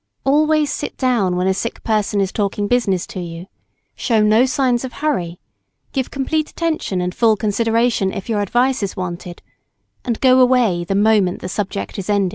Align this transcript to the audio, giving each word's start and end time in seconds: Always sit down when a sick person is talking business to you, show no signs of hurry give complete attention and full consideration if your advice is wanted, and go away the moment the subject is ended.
Always 0.23 0.71
sit 0.73 0.97
down 0.97 1.35
when 1.35 1.45
a 1.45 1.53
sick 1.53 1.83
person 1.83 2.21
is 2.21 2.31
talking 2.31 2.67
business 2.67 3.05
to 3.05 3.19
you, 3.19 3.45
show 3.95 4.23
no 4.23 4.47
signs 4.47 4.83
of 4.83 4.93
hurry 4.93 5.39
give 5.93 6.09
complete 6.09 6.49
attention 6.49 7.01
and 7.01 7.13
full 7.13 7.35
consideration 7.35 8.11
if 8.11 8.27
your 8.27 8.41
advice 8.41 8.81
is 8.81 8.97
wanted, 8.97 9.43
and 10.03 10.19
go 10.19 10.39
away 10.39 10.83
the 10.83 10.95
moment 10.95 11.39
the 11.39 11.47
subject 11.49 11.99
is 11.99 12.09
ended. 12.09 12.29